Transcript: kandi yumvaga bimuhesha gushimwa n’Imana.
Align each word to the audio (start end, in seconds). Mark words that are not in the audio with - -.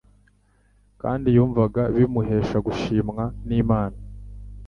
kandi 1.01 1.27
yumvaga 1.35 1.81
bimuhesha 1.95 2.57
gushimwa 2.67 3.23
n’Imana. 3.47 3.97